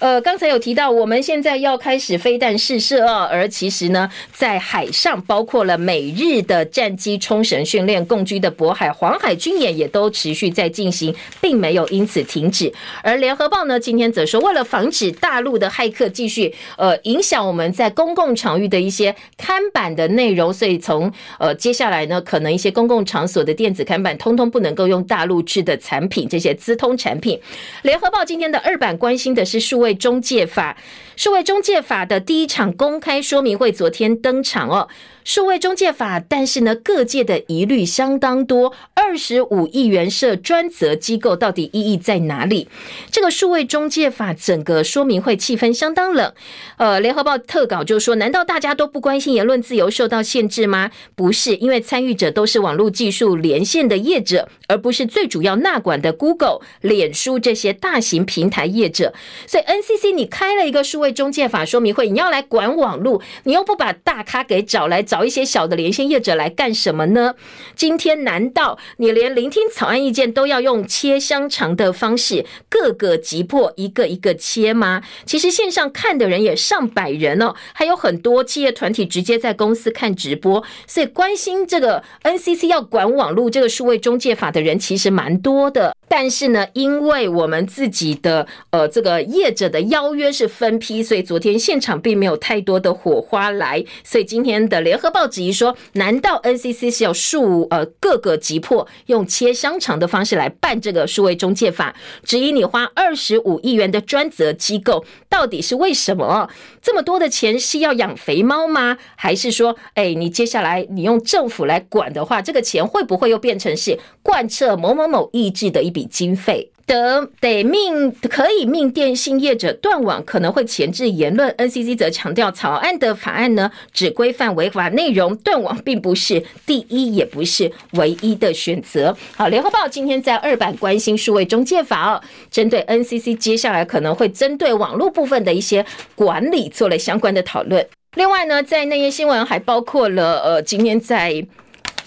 [0.00, 12.72] 呃，刚才有提到，我们现在要开始飞弹试射啊，而其实呢，在海上包括了美日的战机冲绳训练，共军的渤海、黄海军演也都持续在进行，并没有因此停止。
[13.04, 27.38] 而联合报呢，今天则说，为了防止大陆的骇客继续呃影响我们在公共场域的一些看板的内容，所以从呃接下来呢，可可能一些公共场所的电子看板，通通不能够用大陆制的产品，这些资通产品。
[27.82, 30.74] 联合报今天的二版关心的是数位中介法，
[31.20, 34.88] 数位中介法的第一场公开说明会昨天登场哦。
[35.22, 38.72] 数位中介法，但是呢，各界的疑虑相当多。
[38.94, 42.68] 二十五亿元设专责机构，到底意义在哪里？
[43.10, 46.32] 这个数位中介法整个说明会气氛相当冷。
[46.78, 50.90] 呃，联合报特稿就说：难道大家都不关心言论自由受到限制吗？
[51.14, 59.12] 不是，因为参与者都是网络技术连线的业者，而不是最主要纳管的 Google、脸书这些大型平台业者。
[59.46, 65.20] 所以 NCC 你开了一个数位中介法说明会，你要来管网络，你又不把大咖给找来找。
[65.20, 67.34] 一些小的连线业者来干什么呢？
[67.76, 75.02] 今天难道你连聆听草案意见都要用切香肠的方式，各个击破，一个一个切吗？
[75.26, 85.94] 其实线上看的人也上百人哦，还有很多企业团体直接在公司看直播，所以关心这个 NCC 要管网络这个数位中介法的人其实蛮多的。
[86.08, 101.94] 但是呢，因为我们自己的呃这个业者的邀约是分批，所以昨天现场并没有太多的火花来，所以今天的联合报质疑说，难道 NCC 是要数呃各个击破，用切香肠的方式来办这个数位中介法？
[102.22, 106.50] 质疑你花二十五亿元的专责机构，到底是为什么？
[106.82, 108.98] 这么多的钱是要养肥猫吗？
[109.16, 116.00] 还是说，哎，你接下来你用政府来管的话，这个钱会不会又变成是贯彻某某某意志的一笔？
[116.10, 121.48] 经费得得命可以命电信业者断网，可能会前置言论。
[121.52, 129.16] NCC 则强调，草案的法案呢，只规范违法内容，断网并不是第一，也不是唯一的选择。
[129.36, 132.20] 好，联合报今天在二版关心数位中介法哦，
[132.50, 135.86] 针对 NCC 接下来可能会针对网络部分的一些
[136.16, 137.86] 管理做了相关的讨论。
[138.16, 141.46] 另外呢，在内页新闻还包括了呃，今天在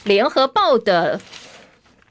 [0.04, 1.22] 联合报的。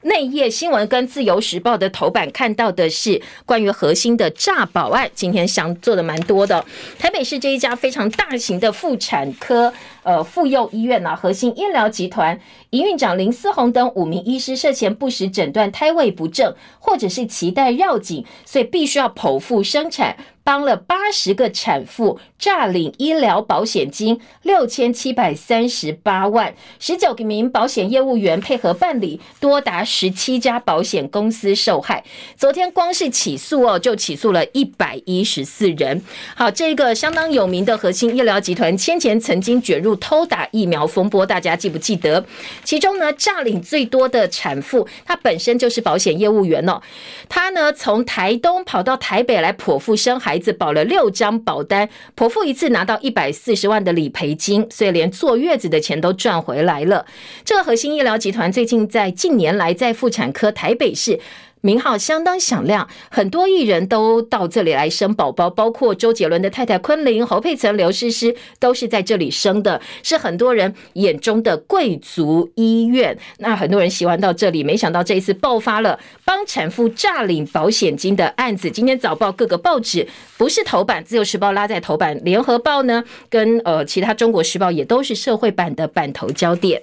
[0.03, 6.65] 内页新闻跟自由时报的头版看到的是关于核心的诈保案，今天想做的蛮多的。
[6.99, 9.73] 台北市这一家非常大型的妇产科
[10.03, 12.39] 呃妇幼医院啊，核心医疗集团
[12.71, 20.17] 营运长林思宏等五名医师涉嫌不实诊断胎位不正，或者是脐带绕颈，所以必须要剖腹生产。
[20.45, 32.03] 帮了八十个产妇诈领医疗保险金六千七百三十八万，十九名保险业务员配合办理，多达十七家保险公司受害。
[32.37, 36.03] 昨天光是起诉哦，就起诉了一百一十四人。
[36.35, 42.25] 好，这个相当有名的核心医疗集团，先前曾经卷入偷打疫苗风波，大家记不记得？
[42.65, 46.83] 其中呢，诈领最多的产妇，她本身就是保险业务员哦，
[47.29, 50.33] 她呢从台东跑到台北来剖腹生孩。
[50.33, 51.87] 孩子保了六张保单，
[52.17, 57.05] 剖腹一次拿到一百四十万的理赔金，所以连坐月子的钱都赚回来了。
[57.45, 61.21] 这个核心医疗集团最近在近年来在妇产科台北市。
[61.63, 73.17] 名号相当响亮，很多艺人都到这里来生宝宝，包括周杰伦的太太昆凌、侯佩岑、刘诗诗都是在这里生的，是很多人眼中的贵族医院。
[73.39, 78.69] 那很多人喜欢到这里，没想到这一次爆发了帮产妇诈领保险金的案子。
[78.69, 86.83] 今天早报各个报纸不是头版，自由时报拉在头版，联合报呢跟呃其他中国时报也都是社会版的版头焦点。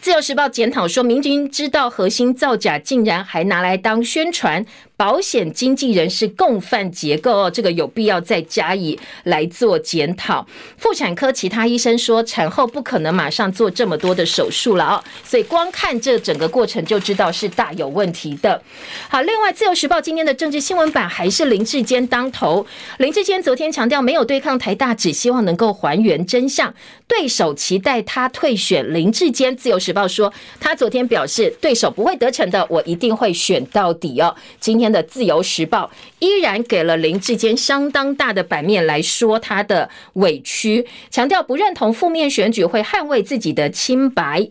[0.00, 4.64] 自由时报检讨说，明明知道核心造假，竟然还拿来当宣传。
[4.98, 10.44] 保险经纪人是共犯结构哦，这个有必要再加以来做检讨。
[10.76, 18.60] 妇产科其他医生说，产后不可能马上做这么多的手术了哦，所以光看这整个过程就知道是大有问题的。
[19.08, 22.66] 好，另外《自由时报》今天的政治新闻版还是林志坚当头，
[22.98, 26.74] 林志坚昨天强调没有对抗台大，只希望能够还原真相。
[27.06, 34.34] 对手期待他退选，林志坚，《自由时报》说他昨天表示，对手不会得逞的，我一定会选到底哦。
[34.60, 44.48] 今天的《自由时报》依然给了林志坚相当大的版面来说他的委屈，强调不认同负面选举，会捍卫自己的清白。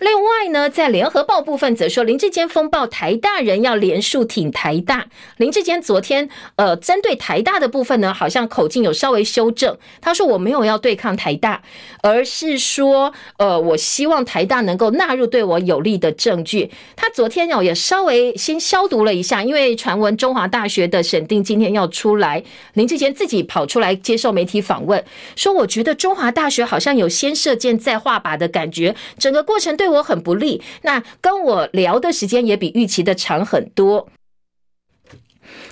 [0.00, 5.06] 另外呢，在《联合报》部分则说林志坚风暴台大人要连署挺台大。
[5.36, 11.62] 林志坚昨天呃，针对台大的部分呢，好像口径有稍微修正，他说我没有要对抗台大。
[12.02, 16.70] 而是说，呃，我希望台大能够纳入对我有利的证据。
[16.96, 22.44] 他昨天哦也稍微先消毒了一下，因为传闻中华大学的审定今天要出来，
[22.74, 25.04] 林志坚自己跑出来接受媒体访问，
[25.34, 30.62] 说我觉得中华大学好像有先射箭再画靶的感觉，整个过程对我很不利。
[30.82, 34.08] 那跟我聊的时间也比预期的长很多。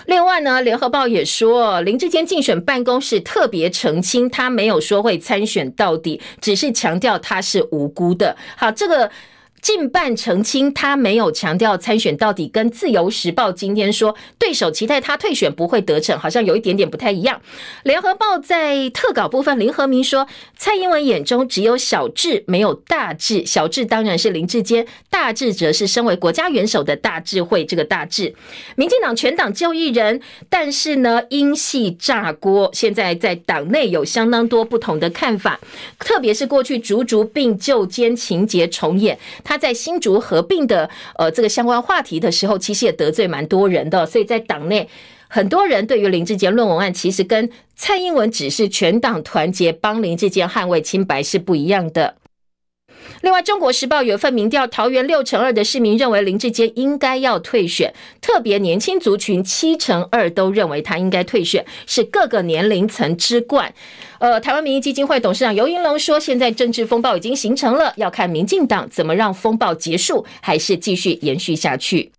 [0.07, 8.37] 另外呢，联合报也说，林志坚竞选办公室特别澄清，他没有说会参选到底，只是强调他是无辜的。
[8.57, 9.11] 好，这个。
[9.61, 17.41] 近半澄清，他没有强调参选到底，跟自由时报今天说对手期待他退选不会得逞，好像有一点点不太一样。
[17.83, 23.45] 联合报在特稿部分，林和明说蔡英文眼中只有小智，没有大智。
[23.45, 27.65] 小智当然是林志坚，大智则是身为国家元首的大智慧。
[27.65, 28.35] 这个大智，
[28.77, 35.61] 民进党全党就一人，但是呢，因系炸锅，现在在党内有相当多不同的看法，
[35.99, 39.19] 特别是过去竹竹并旧奸情节重演。
[39.49, 44.87] 他在新竹合并的呃这个相关话题的时候，其实也得罪蛮多人的，所以在党内
[45.27, 52.17] 很多人对于林志坚论文案，其实跟蔡英文指示全党团结帮林志坚捍卫清白是不一样的。
[53.23, 63.75] 另外，《中国时报》有一份民调，桃园六成二的市民认为林志坚应该要退选，特别年轻族群七成二都认为他应该退选，是各个年龄层之冠。
[64.19, 72.13] 呃，台湾民意基金会董事长游云龙说，现在政治风暴已经形成了，要看民进党怎么让风暴结束，还是继续延续下去。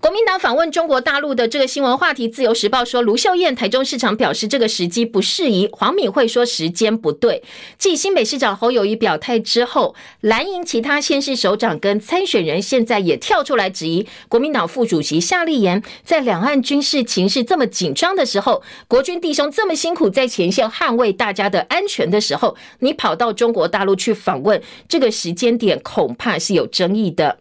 [0.00, 7.42] 国民党访问中国大陆的这个新闻话题，《自由时报》说卢秀燕台中市长表示这个时机不适宜，黄敏惠说时间不对。
[7.78, 27.40] 继新北市长侯友宜表态之后，蓝营其他县市首长跟参选人现在也跳出来质疑国民党副主席夏立言，在两岸军事情势这么紧张的时候，国军弟兄这么辛苦在前线捍卫大家的安全的时候，你跑到中国大陆去访问，这个时间点恐怕是有争议的。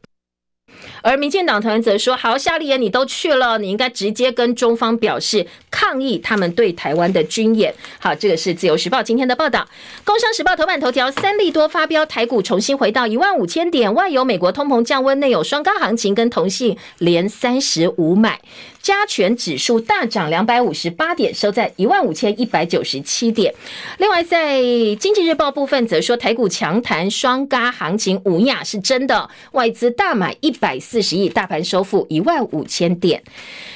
[1.01, 9.67] 而民进党团则说：“好，夏立言，你都去了，你应该直接跟中方表示抗议他们对台湾的军演。”好，这个是自由时报今天的报道。
[10.03, 18.39] 工商时报头版头条：三利多发飙，台股重新回到一万五千点，外有美国通膨降温，内有双高行情，跟同性连三十五买。
[18.88, 23.53] 加权指数大涨两百五十八点，收在一万五千一百九十七点。
[23.97, 24.61] 另外，在
[24.95, 33.21] 经济日报部分则说，台股强弹双轧行情无亚是真的，外资大买一百四十亿，大盘收复一万五千点。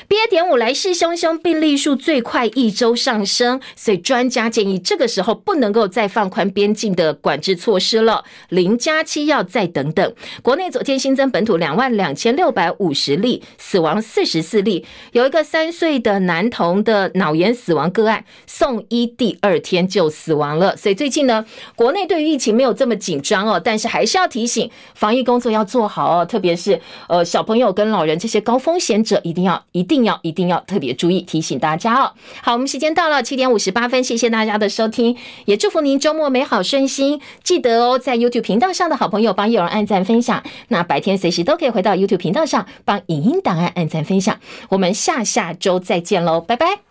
[0.07, 0.30] BA.
[0.30, 10.14] 点五来势汹汹，病例数最快一周上升，所以专家建议这个时候不能够再放宽边境的管制措施了，零加七要再等等。
[10.41, 20.76] 国内昨天新增本土两万两千六百五十例，死亡四十四例，有一个三岁的男童的脑炎死亡个案，送医第二天就死亡了。
[20.76, 21.45] 所以最近呢，
[21.76, 30.02] 国内对于疫情没有这么紧张哦，但是还是要提醒防疫工作要做好哦，特别是呃小朋友跟老人这些高风险者，一定要一定。
[30.02, 32.12] 要一定要特别注意，提醒大家哦。
[32.41, 37.22] 好，我们时间到了七点五十八分，谢谢大家的收听，也祝福您周末美好顺心。
[37.43, 44.39] 记得哦，在 YouTube 频道上的好朋友帮有人按赞分享，那白天随时都可以回到 YouTube 频道上帮影音档案按赞分享。
[44.70, 46.91] 我们下下周再见喽，拜拜。